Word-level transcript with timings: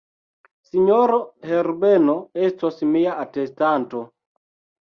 Sinjoro 0.69 1.19
Herbeno 1.51 2.17
estos 2.47 2.81
mia 2.97 3.15
atestanto. 3.27 4.03